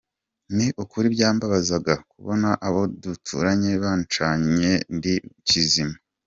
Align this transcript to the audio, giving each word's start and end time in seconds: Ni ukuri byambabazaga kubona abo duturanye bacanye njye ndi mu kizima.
Ni 0.55 0.67
ukuri 0.83 1.07
byambabazaga 1.15 1.93
kubona 2.11 2.49
abo 2.67 2.81
duturanye 3.03 3.71
bacanye 3.83 4.43
njye 4.49 4.73
ndi 4.95 5.13
mu 5.25 5.33
kizima. 5.47 5.95